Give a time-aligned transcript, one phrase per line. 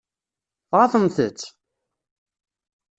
[0.69, 1.39] Tɣaḍemt-t?